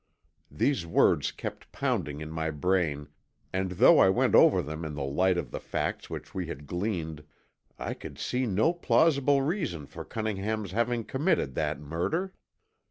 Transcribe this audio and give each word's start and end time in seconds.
These 0.49 0.87
words 0.87 1.31
kept 1.31 1.71
pounding 1.71 2.21
in 2.21 2.31
my 2.31 2.49
brain 2.49 3.09
and 3.53 3.73
though 3.73 3.99
I 3.99 4.09
went 4.09 4.33
over 4.33 4.63
them 4.63 4.83
in 4.83 4.95
the 4.95 5.03
light 5.03 5.37
of 5.37 5.51
the 5.51 5.59
facts 5.59 6.09
which 6.09 6.33
we 6.33 6.47
had 6.47 6.65
gleaned, 6.65 7.23
I 7.77 7.93
could 7.93 8.17
see 8.17 8.47
no 8.47 8.73
plausible 8.73 9.43
reason 9.43 9.85
for 9.85 10.03
Cunningham's 10.03 10.71
having 10.71 11.03
committed 11.03 11.53
that 11.53 11.79
murder. 11.79 12.33